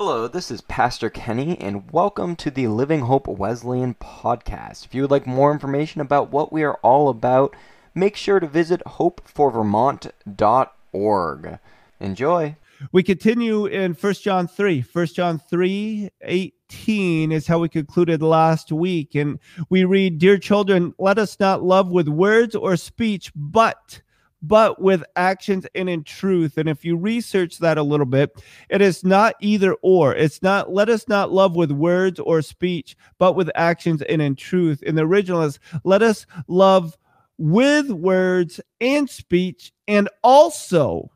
[0.00, 4.84] Hello, this is Pastor Kenny, and welcome to the Living Hope Wesleyan podcast.
[4.84, 7.56] If you would like more information about what we are all about,
[7.96, 11.58] make sure to visit hopeforvermont.org.
[11.98, 12.54] Enjoy.
[12.92, 14.82] We continue in 1 John 3.
[14.82, 19.16] 1 John 3 18 is how we concluded last week.
[19.16, 24.00] And we read, Dear children, let us not love with words or speech, but
[24.42, 26.58] but with actions and in truth.
[26.58, 30.14] And if you research that a little bit, it is not either or.
[30.14, 34.36] It's not, let us not love with words or speech, but with actions and in
[34.36, 34.82] truth.
[34.82, 36.96] In the original is, let us love
[37.38, 41.10] with words and speech and also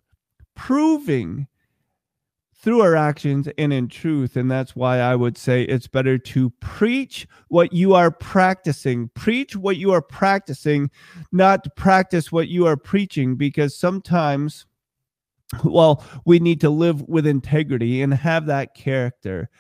[0.55, 1.47] proving
[2.63, 4.37] through our actions and in truth.
[4.37, 9.09] And that's why I would say it's better to preach what you are practicing.
[9.15, 10.91] Preach what you are practicing,
[11.33, 14.65] not practice what you are preaching, because sometimes,
[15.65, 19.51] well, we need to live with integrity and have that character,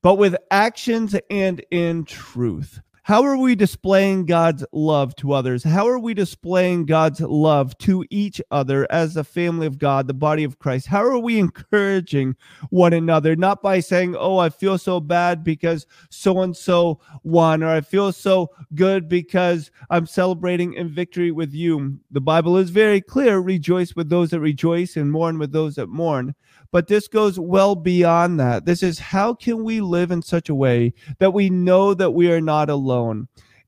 [0.00, 2.80] but with actions and in truth.
[3.06, 5.62] How are we displaying God's love to others?
[5.62, 10.14] How are we displaying God's love to each other as the family of God, the
[10.14, 10.86] body of Christ?
[10.86, 12.34] How are we encouraging
[12.70, 13.36] one another?
[13.36, 17.82] Not by saying, Oh, I feel so bad because so and so won, or I
[17.82, 21.98] feel so good because I'm celebrating in victory with you.
[22.10, 25.90] The Bible is very clear rejoice with those that rejoice and mourn with those that
[25.90, 26.34] mourn.
[26.72, 28.64] But this goes well beyond that.
[28.64, 32.32] This is how can we live in such a way that we know that we
[32.32, 32.93] are not alone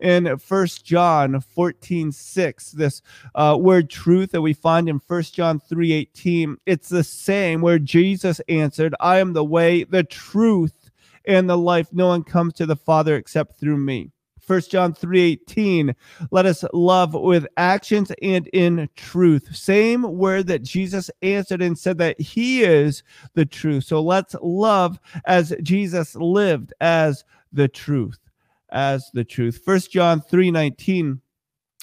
[0.01, 3.03] in First John 14, 6, this
[3.35, 7.79] uh, word truth that we find in First John 3, 18, it's the same where
[7.79, 10.91] Jesus answered, I am the way, the truth,
[11.25, 11.89] and the life.
[11.93, 14.11] No one comes to the Father except through me.
[14.41, 15.93] First John 3:18
[16.31, 21.99] let us love with actions and in truth same word that Jesus answered and said
[21.99, 23.03] that he is
[23.35, 28.21] the truth so let's love as Jesus lived as the truth
[28.71, 29.63] as the truth.
[29.65, 31.21] First John 3:19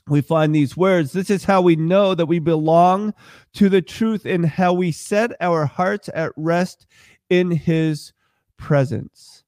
[0.09, 3.13] we find these words this is how we know that we belong
[3.53, 6.85] to the truth and how we set our hearts at rest
[7.29, 8.11] in his
[8.57, 9.42] presence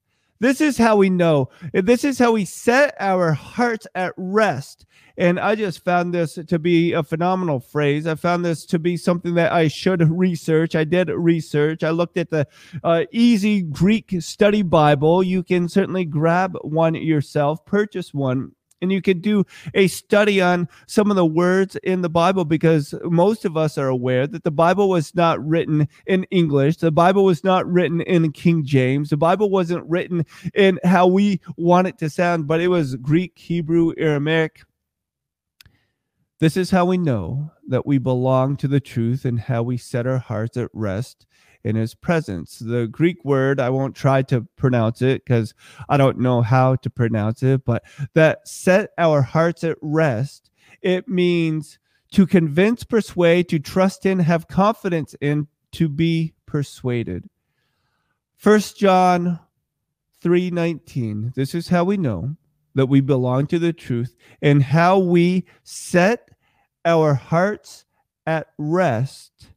[0.45, 1.49] this is how we know.
[1.73, 4.85] This is how we set our hearts at rest.
[5.17, 8.05] And I just found this to be a phenomenal phrase.
[8.05, 10.75] I found this to be something that I should research.
[10.75, 11.83] I did research.
[11.83, 12.47] I looked at the
[12.83, 15.23] uh, Easy Greek Study Bible.
[15.23, 18.51] You can certainly grab one yourself, purchase one
[18.85, 22.93] and you could do a study on some of the words in the Bible because
[23.03, 26.77] most of us are aware that the Bible was not written in English.
[26.77, 29.09] The Bible was not written in King James.
[29.09, 33.33] The Bible wasn't written in how we want it to sound, but it was Greek,
[33.39, 34.61] Hebrew, Aramaic.
[36.39, 40.05] This is how we know that we belong to the truth and how we set
[40.05, 41.25] our hearts at rest
[41.65, 42.59] in his presence.
[42.59, 45.55] The Greek word, I won't try to pronounce it because
[45.89, 47.83] I don't know how to pronounce it, but
[48.13, 50.51] that set our hearts at rest,
[50.83, 51.79] it means
[52.11, 57.27] to convince, persuade, to trust in, have confidence in, to be persuaded.
[58.37, 59.39] First John
[60.23, 61.33] 3:19.
[61.33, 62.35] This is how we know
[62.75, 66.29] that we belong to the truth and how we set
[66.85, 67.85] our hearts
[68.27, 69.47] at rest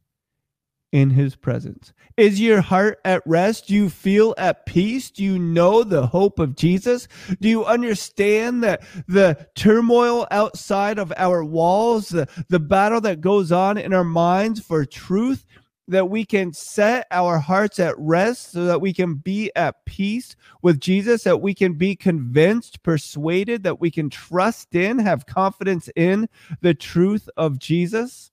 [0.91, 1.93] in his presence.
[2.17, 3.67] Is your heart at rest?
[3.67, 5.11] Do you feel at peace?
[5.11, 7.07] Do you know the hope of Jesus?
[7.39, 13.51] Do you understand that the turmoil outside of our walls, the, the battle that goes
[13.51, 15.45] on in our minds for truth,
[15.87, 20.35] that we can set our hearts at rest so that we can be at peace
[20.61, 25.89] with Jesus, that we can be convinced, persuaded, that we can trust in, have confidence
[25.95, 26.29] in
[26.61, 28.31] the truth of Jesus?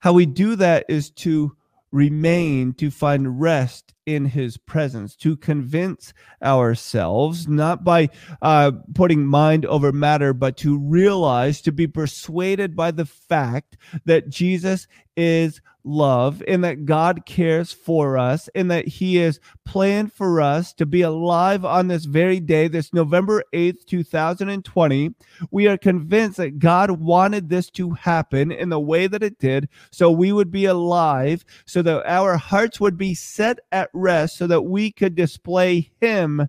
[0.00, 1.56] How we do that is to
[1.90, 8.08] remain, to find rest in his presence, to convince ourselves, not by
[8.42, 14.28] uh, putting mind over matter, but to realize, to be persuaded by the fact that
[14.28, 20.40] Jesus is love and that God cares for us and that He is planned for
[20.40, 25.14] us to be alive on this very day, this November 8th, 2020.
[25.50, 29.68] We are convinced that God wanted this to happen in the way that it did
[29.90, 34.46] so we would be alive, so that our hearts would be set at rest, so
[34.46, 36.48] that we could display Him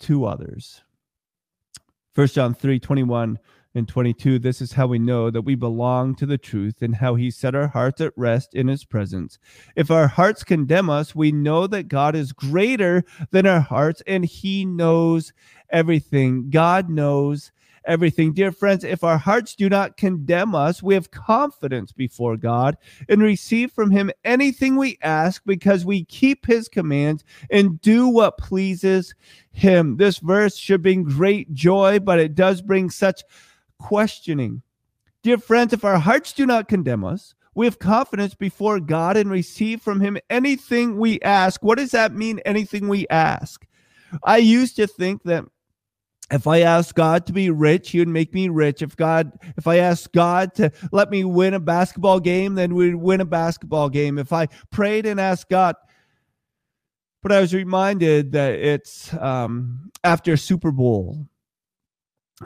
[0.00, 0.82] to others.
[2.14, 3.38] First John 3 21
[3.78, 7.14] and 22 this is how we know that we belong to the truth and how
[7.14, 9.38] he set our hearts at rest in his presence
[9.76, 14.24] if our hearts condemn us we know that god is greater than our hearts and
[14.24, 15.32] he knows
[15.70, 17.52] everything god knows
[17.88, 18.32] everything.
[18.32, 22.76] Dear friends, if our hearts do not condemn us, we have confidence before God
[23.08, 28.38] and receive from Him anything we ask because we keep His commands and do what
[28.38, 29.14] pleases
[29.50, 29.96] Him.
[29.96, 33.22] This verse should bring great joy, but it does bring such
[33.78, 34.62] questioning.
[35.22, 39.30] Dear friends, if our hearts do not condemn us, we have confidence before God and
[39.30, 41.62] receive from Him anything we ask.
[41.62, 43.66] What does that mean, anything we ask?
[44.22, 45.44] I used to think that
[46.30, 48.80] if I asked God to be rich, He would make me rich.
[48.80, 52.94] If God, if I asked God to let me win a basketball game, then we'd
[52.94, 54.18] win a basketball game.
[54.18, 55.74] If I prayed and asked God,
[57.22, 61.26] but I was reminded that it's um, after Super Bowl,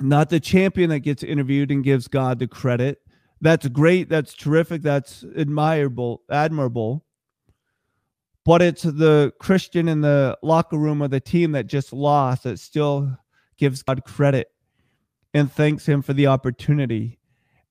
[0.00, 3.02] not the champion that gets interviewed and gives God the credit
[3.42, 4.08] that's great.
[4.08, 4.82] That's terrific.
[4.82, 7.04] That's admirable, admirable.
[8.44, 12.60] But it's the Christian in the locker room or the team that just lost that
[12.60, 13.18] still
[13.58, 14.48] gives God credit
[15.34, 17.18] and thanks Him for the opportunity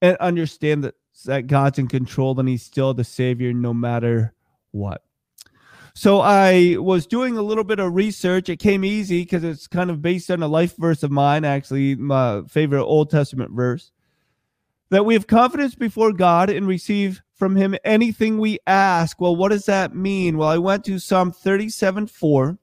[0.01, 0.95] and understand that,
[1.25, 4.33] that God's in control and He's still the Savior no matter
[4.71, 5.03] what.
[5.93, 8.49] So I was doing a little bit of research.
[8.49, 11.95] It came easy because it's kind of based on a life verse of mine, actually,
[11.95, 13.91] my favorite Old Testament verse
[14.91, 19.19] that we have confidence before God and receive from him anything we ask.
[19.19, 20.38] Well, what does that mean?
[20.38, 22.57] Well, I went to Psalm 37 4,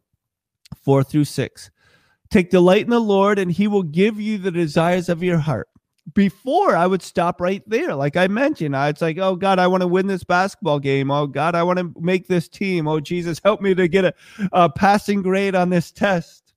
[0.76, 1.70] 4 through 6.
[2.30, 5.68] Take delight in the Lord, and he will give you the desires of your heart.
[6.18, 7.94] Before I would stop right there.
[7.94, 11.12] Like I mentioned, it's like, oh God, I want to win this basketball game.
[11.12, 12.88] Oh God, I want to make this team.
[12.88, 14.14] Oh Jesus, help me to get a,
[14.50, 16.54] a passing grade on this test.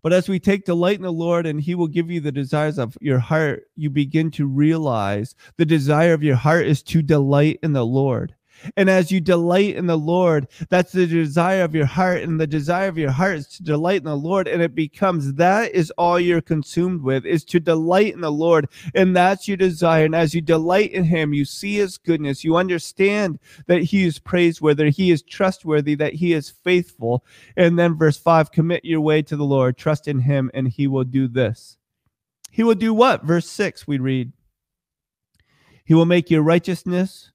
[0.00, 2.78] But as we take delight in the Lord and He will give you the desires
[2.78, 7.58] of your heart, you begin to realize the desire of your heart is to delight
[7.62, 8.34] in the Lord.
[8.76, 12.22] And as you delight in the Lord, that's the desire of your heart.
[12.22, 14.48] And the desire of your heart is to delight in the Lord.
[14.48, 18.68] And it becomes that is all you're consumed with is to delight in the Lord.
[18.94, 20.04] And that's your desire.
[20.04, 22.44] And as you delight in Him, you see His goodness.
[22.44, 27.24] You understand that He is praiseworthy, He is trustworthy, that He is faithful.
[27.56, 30.86] And then verse 5 commit your way to the Lord, trust in Him, and He
[30.86, 31.76] will do this.
[32.50, 33.24] He will do what?
[33.24, 34.32] Verse 6, we read.
[35.84, 37.32] He will make your righteousness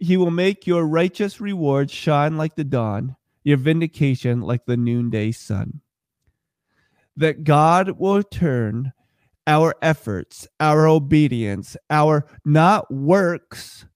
[0.00, 5.32] he will make your righteous reward shine like the dawn, your vindication like the noonday
[5.32, 5.80] sun.
[7.16, 8.92] That God will turn
[9.46, 13.86] our efforts, our obedience, our not works,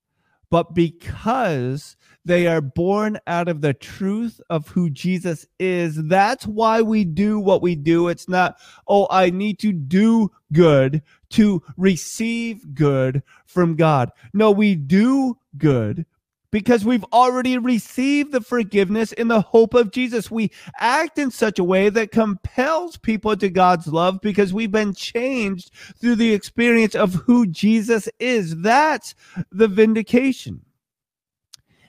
[0.50, 5.96] but because they are born out of the truth of who Jesus is.
[5.96, 8.08] That's why we do what we do.
[8.08, 8.56] It's not,
[8.86, 14.10] oh, I need to do good to receive good from God.
[14.34, 16.06] No, we do good
[16.50, 20.30] because we've already received the forgiveness in the hope of Jesus.
[20.30, 24.94] We act in such a way that compels people to God's love because we've been
[24.94, 25.70] changed
[26.00, 28.56] through the experience of who Jesus is.
[28.56, 29.14] That's
[29.52, 30.62] the vindication.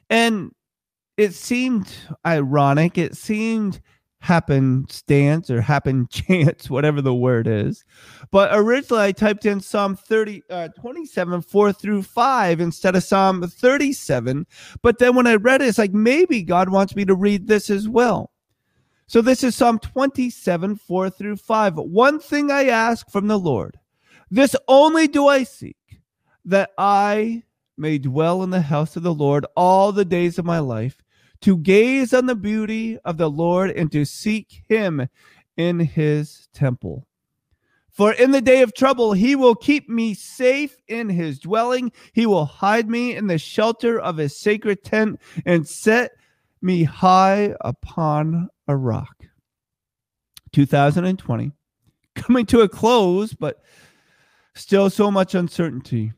[0.09, 0.51] And
[1.17, 1.91] it seemed
[2.25, 2.97] ironic.
[2.97, 3.81] It seemed
[4.21, 7.83] happenstance or happen chance, whatever the word is.
[8.29, 13.41] But originally I typed in Psalm 30, uh, 27, 4 through 5 instead of Psalm
[13.45, 14.45] 37.
[14.83, 17.69] But then when I read it, it's like maybe God wants me to read this
[17.69, 18.31] as well.
[19.07, 21.77] So this is Psalm 27, 4 through 5.
[21.77, 23.77] One thing I ask from the Lord,
[24.29, 25.77] this only do I seek,
[26.45, 27.43] that I
[27.75, 30.97] may dwell in the house of the Lord all the days of my life
[31.41, 35.07] to gaze on the beauty of the Lord and to seek him
[35.57, 37.07] in his temple.
[37.89, 41.91] For in the day of trouble, he will keep me safe in his dwelling.
[42.13, 46.11] He will hide me in the shelter of his sacred tent and set
[46.61, 49.25] me high upon a rock.
[50.53, 51.51] 2020
[52.15, 53.61] coming to a close, but
[54.53, 56.13] still so much uncertainty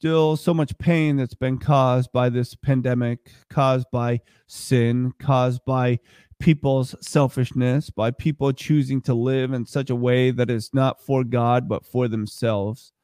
[0.00, 5.98] still so much pain that's been caused by this pandemic, caused by sin, caused by
[6.38, 11.22] people's selfishness, by people choosing to live in such a way that is not for
[11.22, 12.94] God, but for themselves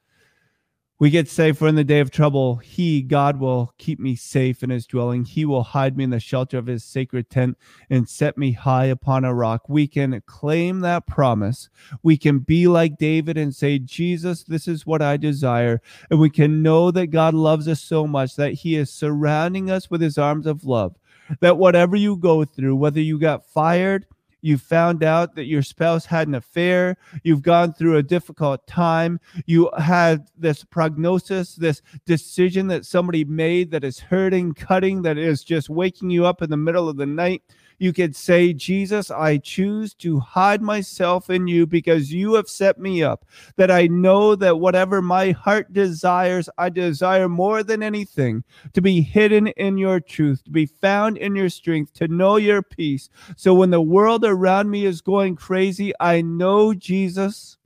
[0.98, 2.56] we get saved for in the day of trouble.
[2.56, 5.24] He god will keep me safe in his dwelling.
[5.24, 7.58] He will hide me in the shelter of his sacred tent
[7.90, 9.68] and set me high upon a rock.
[9.68, 11.68] We can claim that promise.
[12.02, 15.82] We can be like david and say jesus this is what i desire.
[16.10, 19.90] And we can know that god loves us so much that he is surrounding us
[19.90, 20.96] with his arms of love
[21.40, 24.06] that whatever you go through whether you got fired
[24.46, 26.98] You found out that your spouse had an affair.
[27.24, 29.18] You've gone through a difficult time.
[29.44, 35.42] You had this prognosis, this decision that somebody made that is hurting, cutting, that is
[35.42, 37.42] just waking you up in the middle of the night.
[37.78, 42.78] You could say, Jesus, I choose to hide myself in you because you have set
[42.78, 43.26] me up.
[43.56, 49.00] That I know that whatever my heart desires, I desire more than anything to be
[49.00, 53.08] hidden in your truth, to be found in your strength, to know your peace.
[53.36, 57.58] So when the world around me is going crazy, I know, Jesus,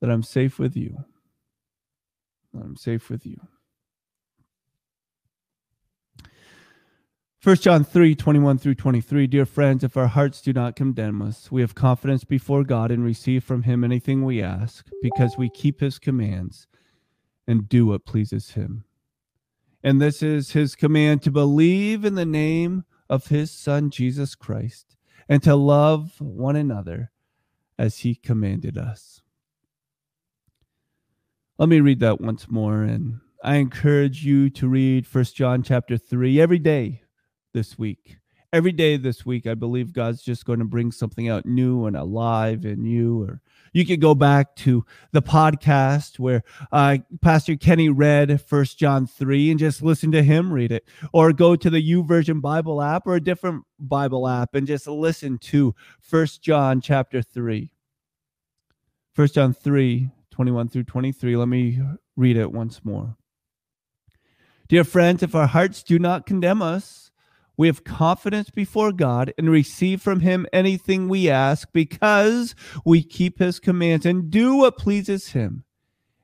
[0.00, 1.04] that I'm safe with you.
[2.54, 3.40] I'm safe with you.
[7.48, 9.26] 1 John 3 21 through 23.
[9.26, 13.02] Dear friends, if our hearts do not condemn us, we have confidence before God and
[13.02, 16.66] receive from Him anything we ask because we keep His commands
[17.46, 18.84] and do what pleases Him.
[19.82, 24.98] And this is His command to believe in the name of His Son, Jesus Christ,
[25.26, 27.12] and to love one another
[27.78, 29.22] as He commanded us.
[31.56, 35.96] Let me read that once more and I encourage you to read 1 John chapter
[35.96, 37.04] 3 every day
[37.52, 38.18] this week.
[38.50, 41.94] Every day this week, I believe God's just going to bring something out new and
[41.94, 43.22] alive in you.
[43.22, 43.42] Or
[43.74, 49.50] you could go back to the podcast where uh, Pastor Kenny read First John 3
[49.50, 50.88] and just listen to him read it.
[51.12, 55.36] Or go to the YouVersion Bible app or a different Bible app and just listen
[55.38, 57.70] to First John chapter 3.
[59.12, 61.36] First John 3, 21 through 23.
[61.36, 61.80] Let me
[62.16, 63.16] read it once more.
[64.68, 67.07] Dear friends, if our hearts do not condemn us,
[67.58, 72.54] we have confidence before God and receive from him anything we ask because
[72.86, 75.64] we keep his commands and do what pleases him.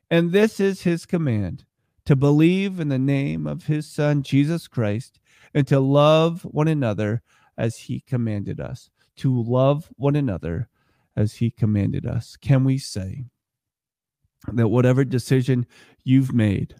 [0.08, 1.64] And this is his command
[2.06, 5.18] to believe in the name of his son, Jesus Christ,
[5.52, 7.20] and to love one another
[7.58, 8.90] as he commanded us.
[9.16, 10.68] To love one another
[11.16, 12.36] as he commanded us.
[12.36, 13.24] Can we say
[14.52, 15.66] that whatever decision
[16.04, 16.76] you've made,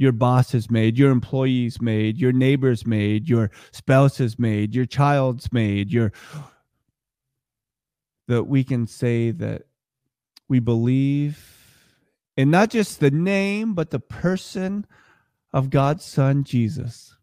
[0.00, 4.86] your boss has made, your employees made, your neighbors made, your spouse has made, your
[4.86, 6.10] child's made, your
[8.26, 9.64] that we can say that
[10.48, 11.86] we believe
[12.34, 14.86] in not just the name, but the person
[15.52, 17.14] of God's Son, Jesus.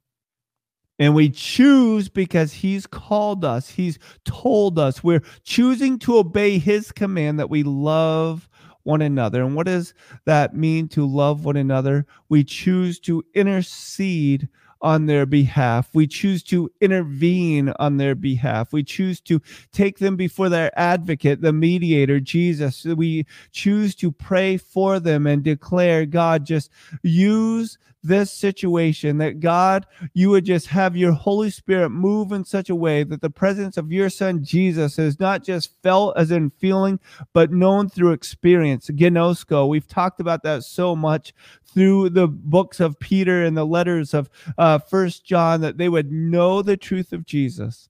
[0.99, 5.03] And we choose because he's called us, he's told us.
[5.03, 8.47] We're choosing to obey his command that we love
[8.87, 9.43] one another.
[9.43, 9.93] And what does
[10.25, 12.07] that mean to love one another?
[12.29, 14.49] We choose to intercede
[14.81, 15.89] on their behalf.
[15.93, 18.73] We choose to intervene on their behalf.
[18.73, 19.41] We choose to
[19.71, 22.85] take them before their advocate, the mediator, Jesus.
[22.85, 26.71] We choose to pray for them and declare, God, just
[27.03, 32.69] use this situation, that God, you would just have your Holy Spirit move in such
[32.69, 36.49] a way that the presence of your Son Jesus is not just felt as in
[36.51, 36.99] feeling,
[37.33, 38.87] but known through experience.
[38.87, 41.33] Gnosko, we've talked about that so much
[41.65, 45.87] through the books of Peter and the letters of uh, Uh, First John, that they
[45.87, 47.87] would know the truth of Jesus,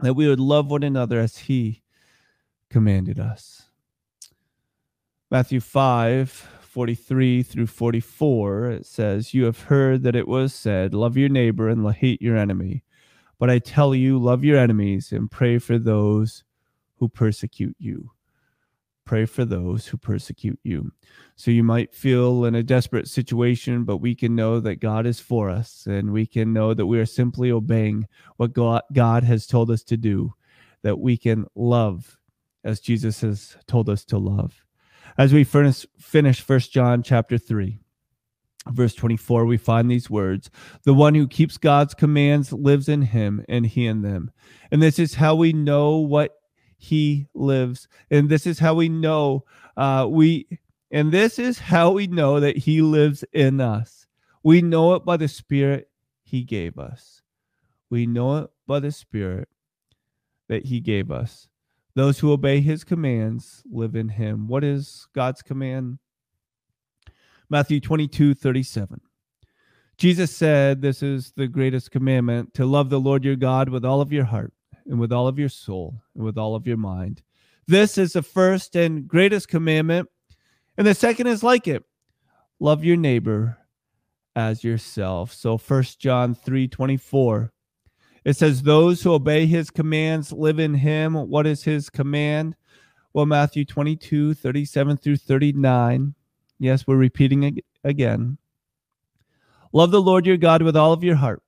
[0.00, 1.82] that we would love one another as He
[2.70, 3.62] commanded us.
[5.28, 11.16] Matthew 5 43 through 44, it says, You have heard that it was said, Love
[11.16, 12.84] your neighbor and hate your enemy.
[13.40, 16.44] But I tell you, love your enemies and pray for those
[16.98, 18.11] who persecute you.
[19.04, 20.92] Pray for those who persecute you.
[21.34, 25.18] So you might feel in a desperate situation, but we can know that God is
[25.18, 28.06] for us and we can know that we are simply obeying
[28.36, 30.34] what God has told us to do,
[30.82, 32.18] that we can love
[32.64, 34.64] as Jesus has told us to love.
[35.18, 37.78] As we finish, finish 1 John chapter 3,
[38.68, 40.48] verse 24, we find these words
[40.84, 44.30] The one who keeps God's commands lives in him, and he in them.
[44.70, 46.36] And this is how we know what
[46.82, 47.86] he lives.
[48.10, 49.44] And this is how we know
[49.76, 50.48] uh, we.
[50.90, 54.06] And this is how we know that he lives in us.
[54.42, 55.88] We know it by the Spirit
[56.24, 57.22] he gave us.
[57.88, 59.48] We know it by the Spirit
[60.48, 61.48] that he gave us.
[61.94, 64.48] Those who obey his commands live in him.
[64.48, 65.98] What is God's command?
[67.48, 69.00] Matthew 22 37.
[69.98, 74.00] Jesus said, This is the greatest commandment to love the Lord your God with all
[74.00, 74.52] of your heart,
[74.86, 77.22] and with all of your soul, and with all of your mind.
[77.66, 80.08] This is the first and greatest commandment.
[80.76, 81.84] And the second is like it
[82.58, 83.58] love your neighbor
[84.34, 85.32] as yourself.
[85.32, 87.52] So First John 3 24
[88.24, 91.14] it says, Those who obey his commands live in him.
[91.14, 92.54] What is his command?
[93.12, 96.14] Well, Matthew 22, 37 through 39.
[96.58, 98.38] Yes, we're repeating it again.
[99.72, 101.42] Love the Lord your God with all of your heart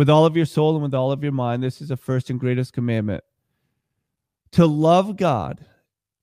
[0.00, 1.62] with all of your soul and with all of your mind.
[1.62, 3.22] This is the first and greatest commandment.
[4.52, 5.66] To love God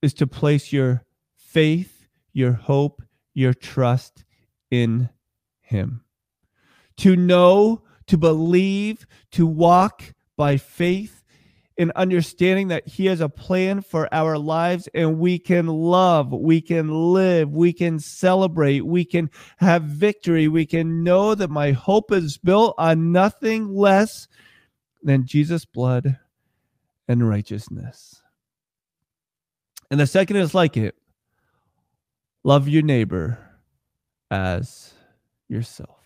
[0.02, 1.04] is to place your
[1.36, 3.04] faith, your hope,
[3.36, 4.26] your trust
[4.72, 5.10] in
[5.62, 6.04] Him.
[6.98, 11.17] To know, to believe, to walk by faith
[11.78, 16.60] in understanding that He has a plan for our lives and we can love, we
[16.60, 22.12] can live, we can celebrate, we can have victory, we can know that my hope
[22.12, 24.28] is built on nothing less
[25.04, 26.18] than Jesus' blood
[27.08, 28.22] and righteousness.
[29.90, 30.96] And the second is like it
[32.44, 33.38] love your neighbor
[34.32, 34.94] as
[35.48, 35.97] yourself.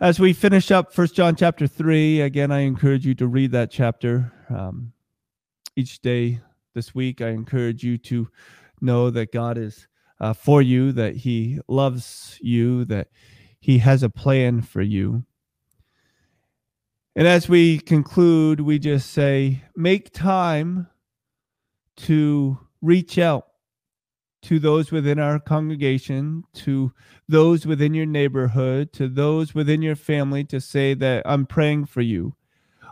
[0.00, 3.70] As we finish up First John chapter 3, again, I encourage you to read that
[3.70, 4.94] chapter um,
[5.76, 6.40] each day
[6.72, 7.20] this week.
[7.20, 8.30] I encourage you to
[8.80, 9.88] know that God is
[10.18, 13.08] uh, for you, that He loves you, that
[13.60, 15.24] He has a plan for you.
[17.14, 20.86] And as we conclude, we just say, make time
[21.96, 23.49] to reach out
[24.42, 26.92] to those within our congregation, to
[27.28, 32.00] those within your neighborhood, to those within your family to say that I'm praying for
[32.00, 32.34] you.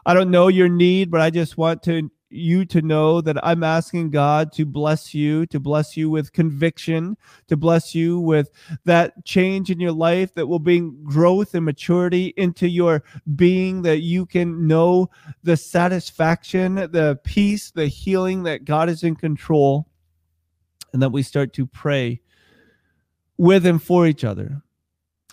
[0.04, 3.62] I don't know your need, but I just want to you to know that I'm
[3.62, 7.16] asking God to bless you, to bless you with conviction,
[7.48, 8.50] to bless you with
[8.84, 13.02] that change in your life that will bring growth and maturity into your
[13.36, 15.10] being, that you can know
[15.42, 19.87] the satisfaction, the peace, the healing that God is in control,
[20.92, 22.20] and that we start to pray
[23.36, 24.62] with and for each other.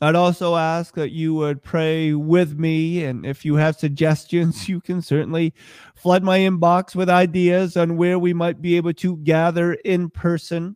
[0.02, 3.06] I'd also ask that you would pray with me.
[3.06, 5.54] And if you have suggestions, you can certainly
[5.96, 10.76] flood my inbox with ideas on where we might be able to gather in person,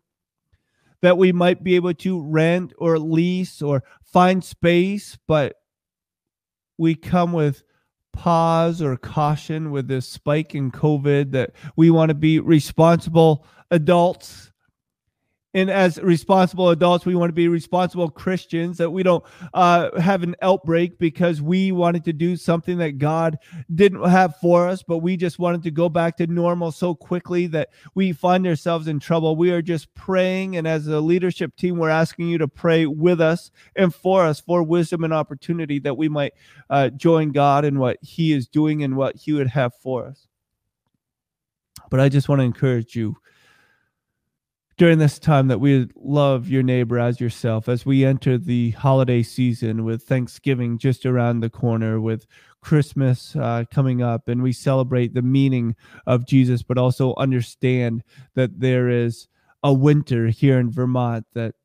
[1.01, 5.17] that we might be able to rent or lease or find space.
[5.27, 5.55] But
[6.77, 7.63] we come with
[8.13, 14.48] pause or caution with this spike in COVID that we want to be responsible adults
[15.53, 20.21] and as responsible adults we want to be responsible christians that we don't uh, have
[20.23, 23.37] an outbreak because we wanted to do something that god
[23.73, 27.47] didn't have for us but we just wanted to go back to normal so quickly
[27.47, 29.35] that we find ourselves in trouble.
[29.35, 33.21] We are just praying and as a leadership team we're asking you to pray with
[33.21, 36.33] us and for us for wisdom and opportunity that we might
[36.69, 40.27] uh, join god in what he is doing and what he would have for us.
[41.89, 43.15] But i just want to encourage you
[44.79, 49.21] during this time that we love your neighbor as yourself as we enter the holiday
[49.21, 52.25] season with Thanksgiving just around the corner, with
[52.61, 55.75] Christmas uh, coming up, and we celebrate the meaning
[56.07, 58.03] of Jesus, but also understand
[58.35, 59.27] that there is
[59.63, 61.55] a winter here in Vermont, that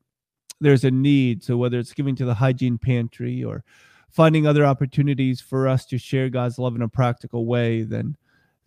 [0.59, 1.41] there's a need.
[1.41, 3.63] So, whether it's giving to the hygiene pantry or
[4.09, 8.17] finding other opportunities for us to share God's love in a practical way, then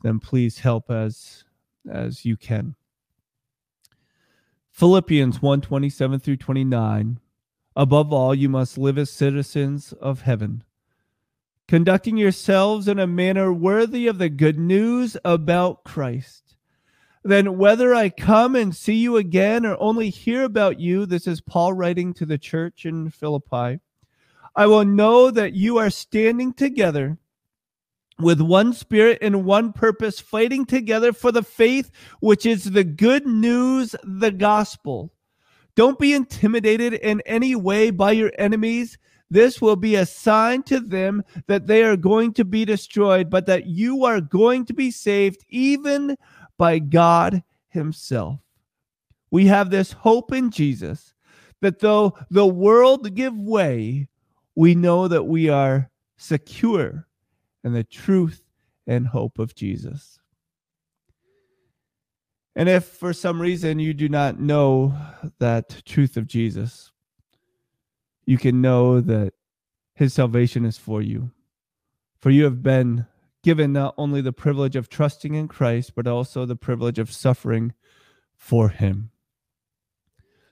[0.02, 1.44] then please help as
[1.92, 2.76] as you can.
[4.78, 7.18] Philippians 1 27 through 29.
[7.74, 10.62] Above all, you must live as citizens of heaven,
[11.66, 16.54] conducting yourselves in a manner worthy of the good news about Christ.
[17.24, 21.40] Then, whether I come and see you again or only hear about you, this is
[21.40, 23.80] Paul writing to the church in Philippi,
[24.54, 27.18] I will know that you are standing together
[28.20, 33.26] with one spirit and one purpose, fighting together for the faith, which is the good
[33.26, 35.12] news, the gospel.
[35.76, 38.98] Don't be intimidated in any way by your enemies.
[39.30, 43.46] This will be a sign to them that they are going to be destroyed, but
[43.46, 46.16] that you are going to be saved even
[46.56, 48.40] by God Himself.
[49.30, 51.14] We have this hope in Jesus
[51.60, 54.08] that though the world give way,
[54.54, 57.07] we know that we are secure
[57.62, 58.42] and the truth
[58.86, 60.18] and hope of Jesus.
[62.56, 64.94] And if for some reason you do not know
[65.38, 66.90] that truth of Jesus,
[68.26, 69.32] you can know that
[69.94, 71.30] his salvation is for you.
[72.20, 73.06] For you have been
[73.44, 77.74] given not only the privilege of trusting in Christ, but also the privilege of suffering
[78.36, 79.10] for him.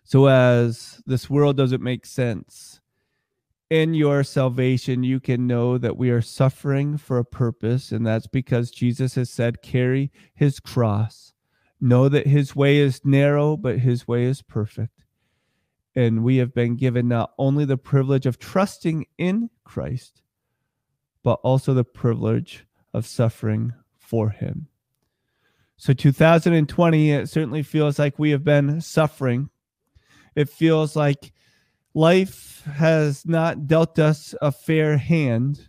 [0.05, 2.81] So, as this world doesn't make sense,
[3.71, 8.27] in your salvation, you can know that we are suffering for a purpose, and that's
[8.27, 11.33] because Jesus has said, Carry his cross.
[11.81, 15.05] Know that his way is narrow, but his way is perfect.
[15.95, 20.23] And we have been given not only the privilege of trusting in Christ,
[21.23, 24.69] but also the privilege of suffering for him.
[25.77, 29.51] So, 2020, it certainly feels like we have been suffering.
[30.35, 31.33] It feels like
[31.97, 35.69] life has not dealt us a fair hand.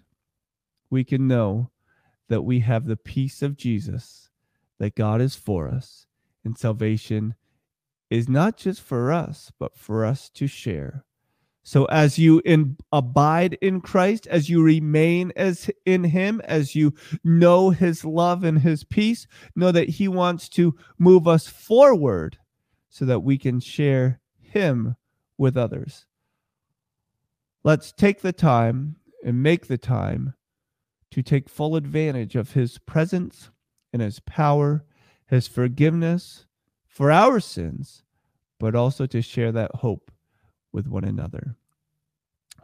[0.89, 1.71] we can know
[2.27, 4.29] that we have the peace of Jesus,
[4.77, 6.05] that God is for us,
[6.43, 7.35] and salvation
[8.09, 11.05] is not just for us, but for us to share.
[11.63, 16.93] So as you in, abide in Christ, as you remain as in him, as you
[17.23, 22.37] know his love and his peace, know that he wants to move us forward
[22.89, 24.97] so that we can share him
[25.37, 26.06] with others.
[27.67, 30.35] Let's take the time and make the time
[31.11, 33.49] to take full advantage of his presence
[33.91, 34.85] and his power,
[35.25, 36.45] his forgiveness
[36.85, 38.03] for our sins,
[38.57, 40.11] but also to share that hope
[40.71, 41.57] with one another.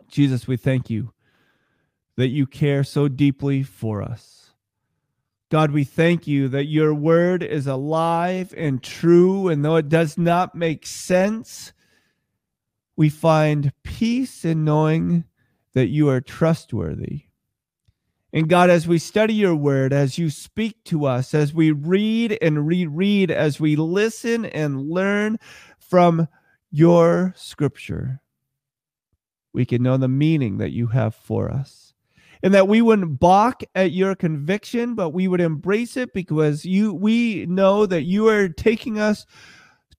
[0.07, 1.11] Jesus, we thank you
[2.15, 4.51] that you care so deeply for us.
[5.51, 10.17] God, we thank you that your word is alive and true, and though it does
[10.17, 11.73] not make sense,
[12.95, 15.25] we find peace in knowing
[15.73, 17.23] that you are trustworthy.
[18.31, 22.37] And God, as we study your word, as you speak to us, as we read
[22.41, 25.37] and reread, as we listen and learn
[25.77, 26.27] from
[26.71, 28.21] your scripture,
[29.53, 31.93] we can know the meaning that you have for us.
[32.41, 36.93] And that we wouldn't balk at your conviction, but we would embrace it because you
[36.93, 39.25] we know that you are taking us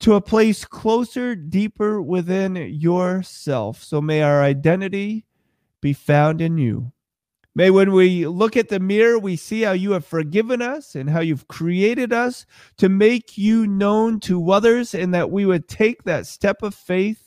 [0.00, 3.82] to a place closer, deeper within yourself.
[3.82, 5.26] So may our identity
[5.80, 6.92] be found in you.
[7.54, 11.08] May when we look at the mirror, we see how you have forgiven us and
[11.08, 12.46] how you've created us
[12.78, 17.24] to make you known to others, and that we would take that step of faith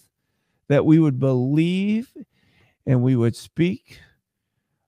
[0.67, 2.11] that we would believe
[2.85, 4.01] and we would speak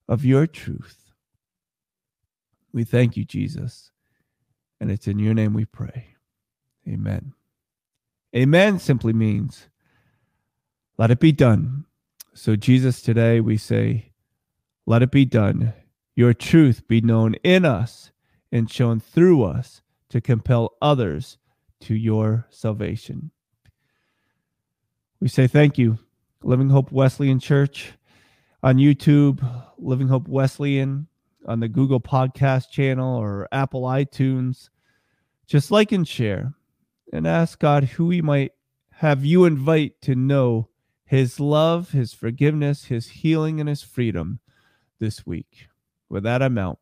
[0.07, 1.13] of your truth.
[2.73, 3.91] We thank you, Jesus.
[4.79, 6.15] And it's in your name we pray.
[6.87, 7.33] Amen.
[8.35, 9.69] Amen simply means,
[10.97, 11.85] let it be done.
[12.33, 14.11] So, Jesus, today we say,
[14.85, 15.73] let it be done.
[16.15, 18.11] Your truth be known in us
[18.51, 21.37] and shown through us to compel others
[21.81, 23.31] to your salvation.
[25.19, 25.97] We say thank you,
[26.43, 27.93] Living Hope Wesleyan Church
[28.61, 29.41] on YouTube,
[29.77, 31.07] Living Hope Wesleyan
[31.45, 34.69] on the Google Podcast channel or Apple iTunes.
[35.47, 36.53] Just like and share
[37.11, 38.51] and ask God who He might
[38.93, 40.69] have you invite to know
[41.05, 44.39] His love, His forgiveness, His healing, and His freedom
[44.99, 45.67] this week.
[46.09, 46.79] With that, I'm out.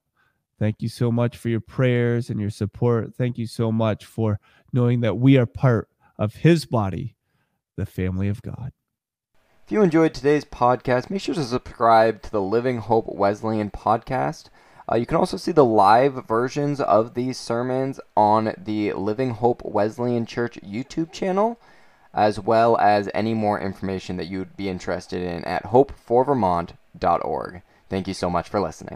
[0.60, 3.14] Thank you so much for your prayers and your support.
[3.16, 4.40] Thank you so much for
[4.74, 7.16] knowing that we are part of His body
[7.78, 8.74] the family of God.
[9.66, 14.46] If you enjoyed today's podcast, make sure to subscribe to the Living Hope Wesleyan podcast.
[14.90, 19.62] Uh, you can also see the live versions of these sermons on the Living Hope
[19.66, 21.60] Wesleyan Church YouTube channel,
[22.14, 27.62] as well as any more information that you would be interested in at hopeforvermont.org.
[27.90, 28.96] Thank you so much for listening.